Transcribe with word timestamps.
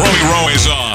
Romeo 0.00 0.48
is 0.48 0.66
on. 0.66 0.89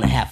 gonna 0.00 0.12
happen. 0.12 0.27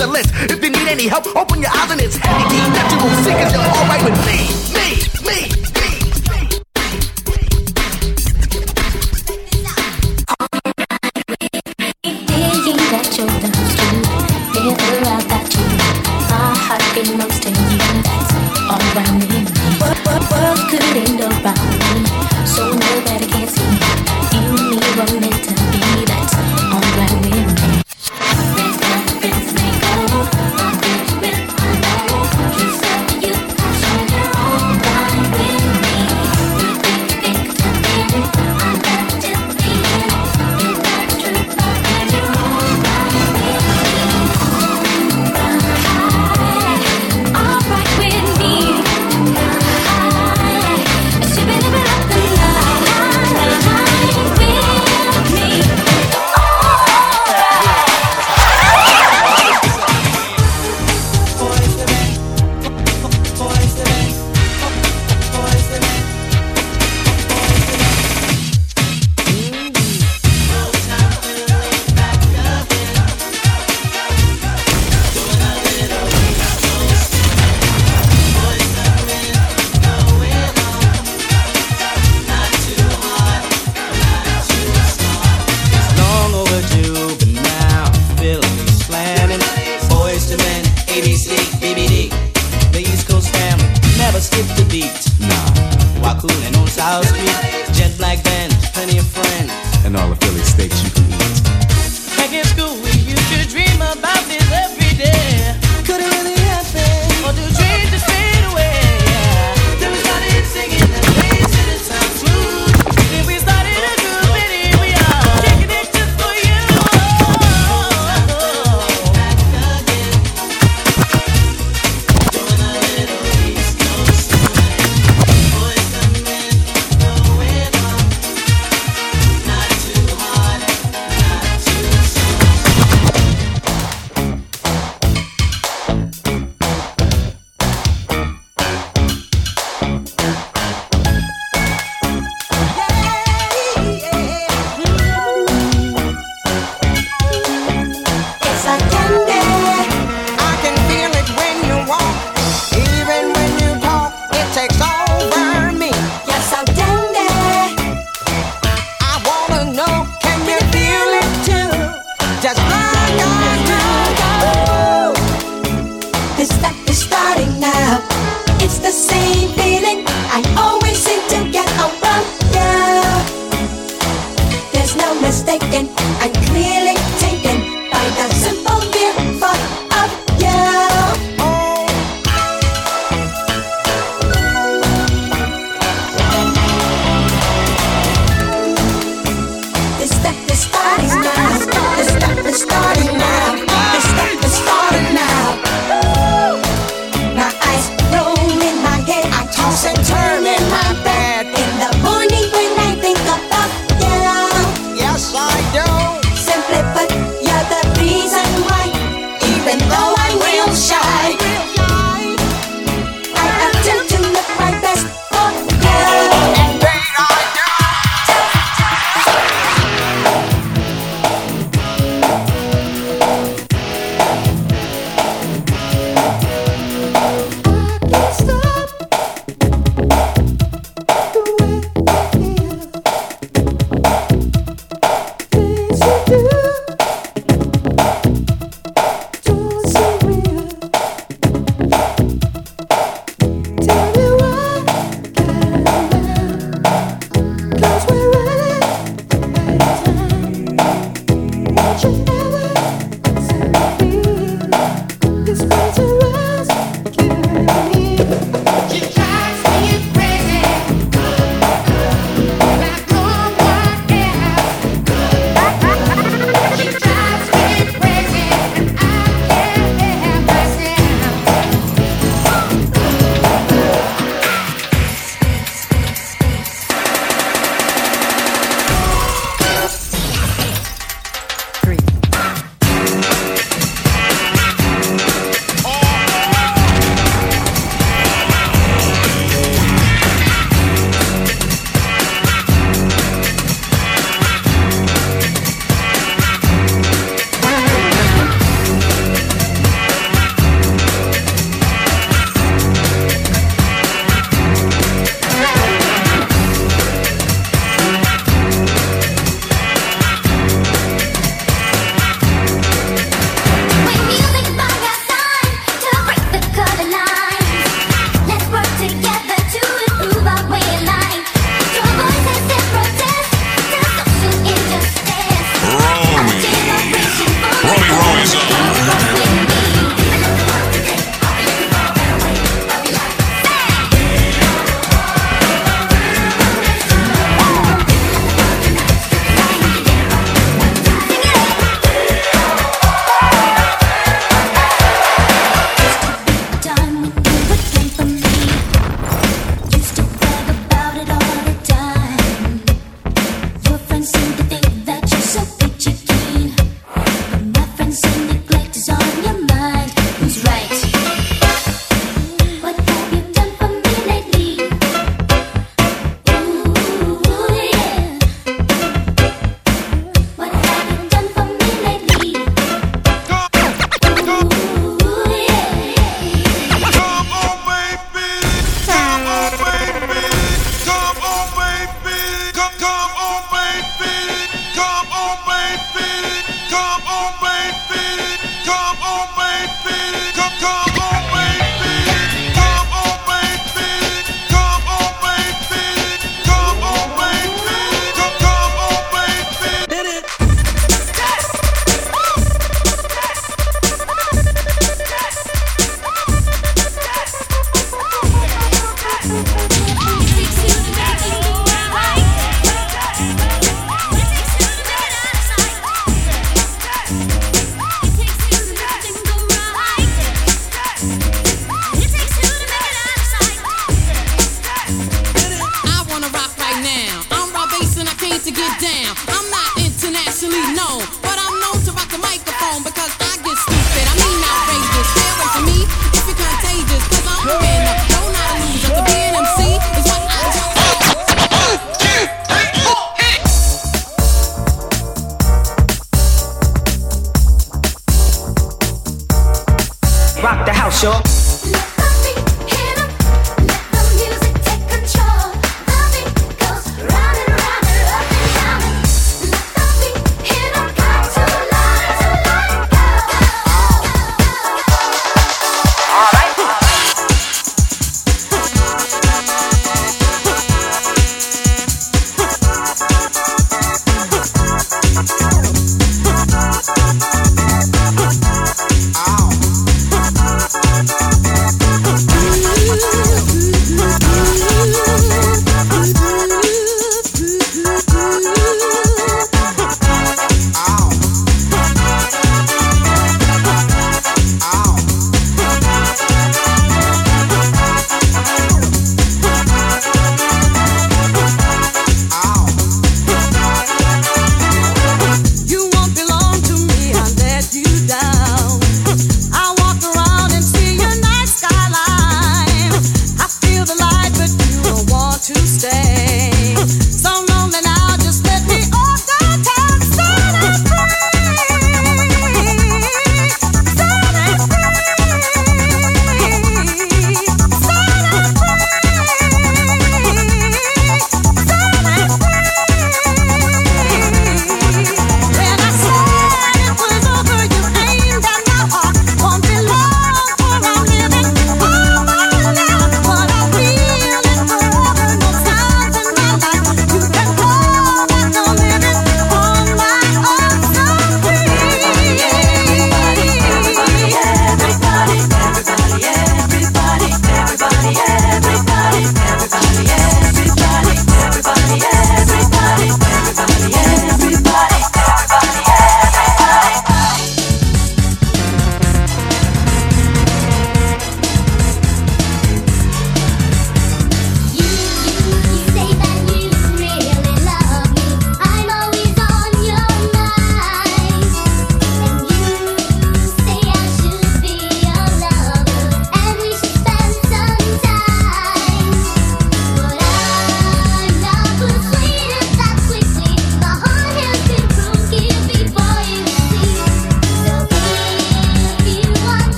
If 0.00 0.62
you 0.62 0.70
need 0.70 0.86
any 0.86 1.08
help, 1.08 1.26
open 1.34 1.47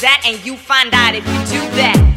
the 0.00 0.06
party's 0.06 0.18
at, 0.18 0.26
and 0.26 0.44
you 0.44 0.56
find 0.56 0.94
out 0.94 1.14
if 1.14 1.26
you 1.26 1.58
do 1.58 1.76
that. 1.76 2.09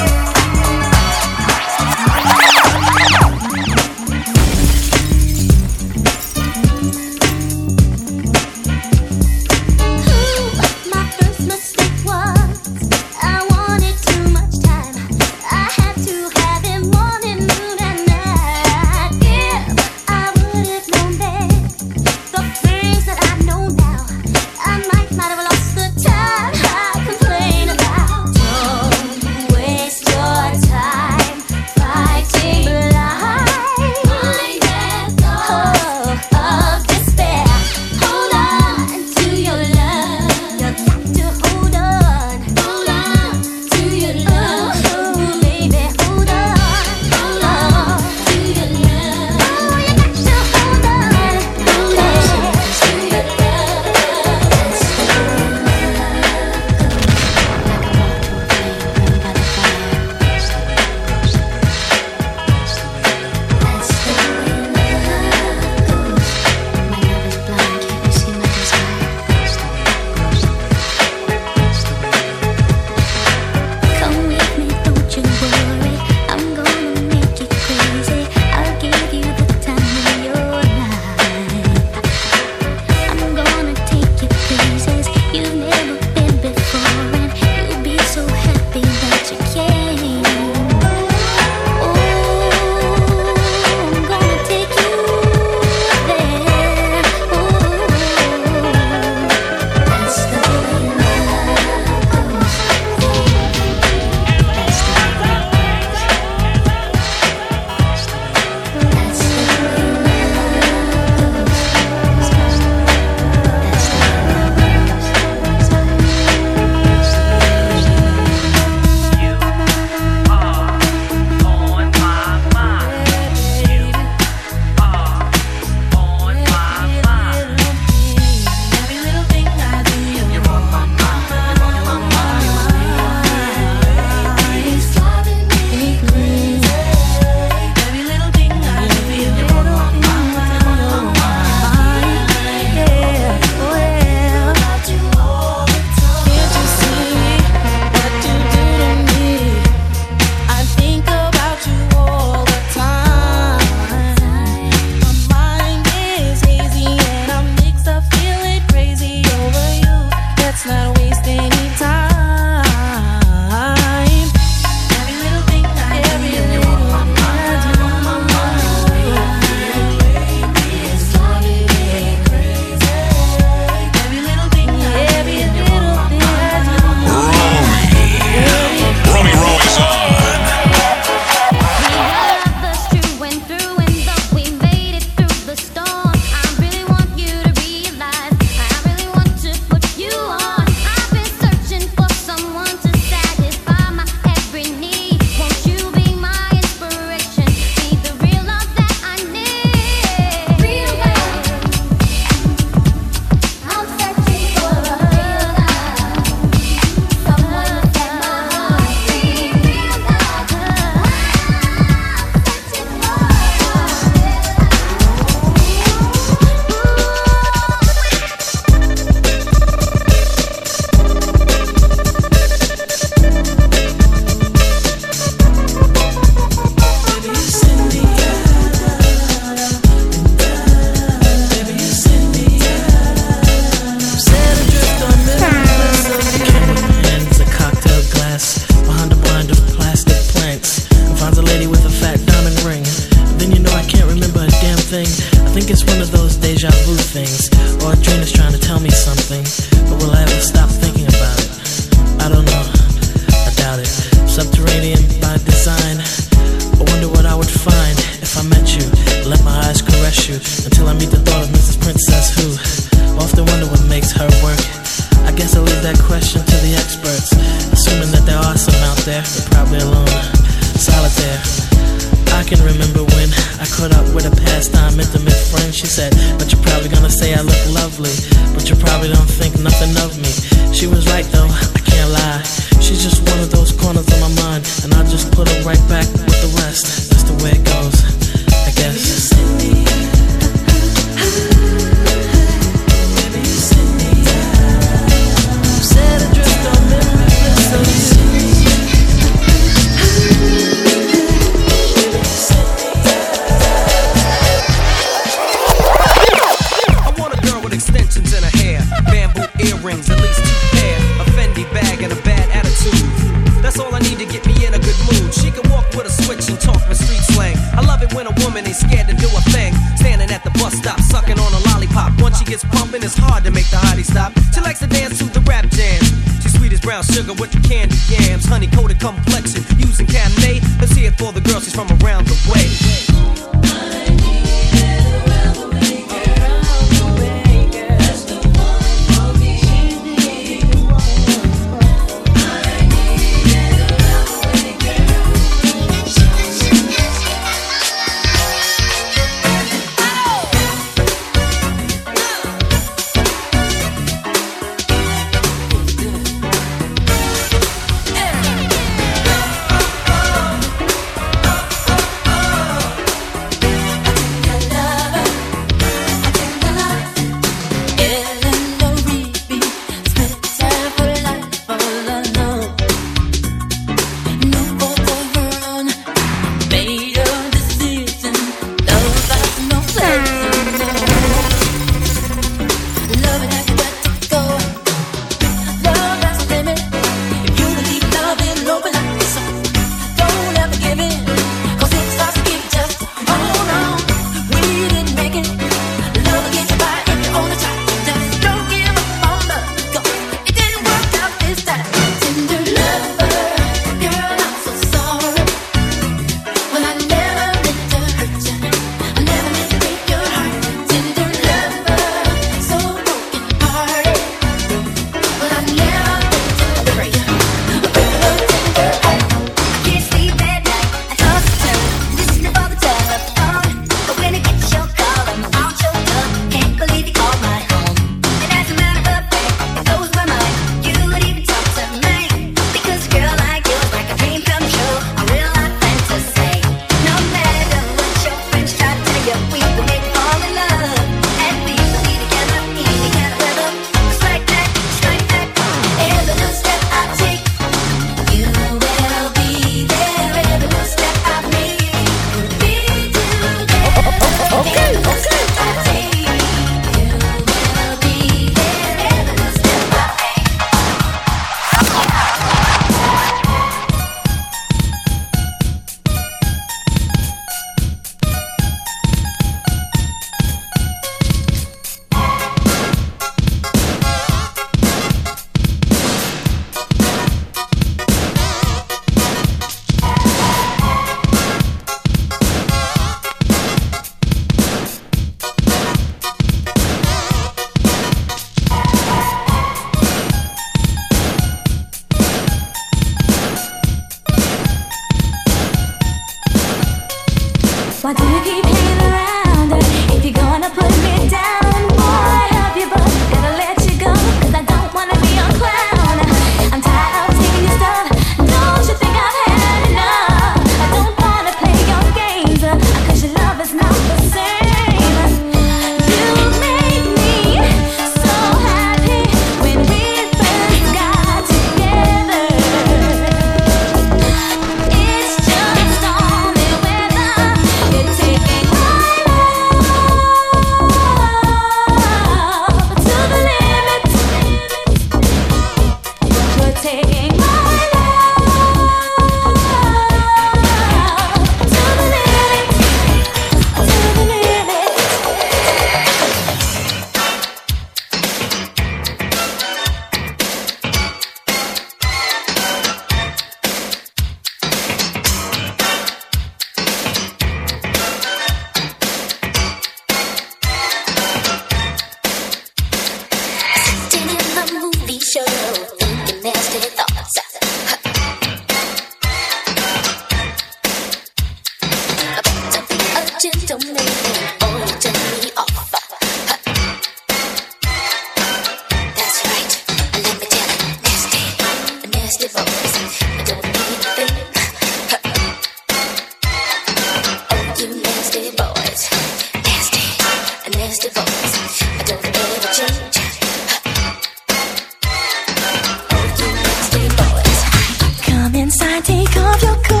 take 599.03 599.35
off 599.37 599.63
your 599.63 599.75
clothes 599.77 600.00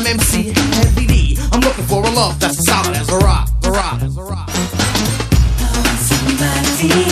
I'm 0.00 0.06
MC 0.06 0.54
Heavy 0.54 1.06
D. 1.06 1.38
I'm 1.52 1.60
looking 1.60 1.84
for 1.84 2.02
a 2.02 2.10
love 2.10 2.40
that's 2.40 2.64
solid 2.64 2.96
as 2.96 3.10
a 3.10 3.18
rock, 3.18 3.50
a 3.64 3.70
rock, 3.70 4.02
as 4.02 4.16
a 4.16 4.22
rock. 4.22 4.48
Oh, 4.48 5.96
somebody. 6.00 7.09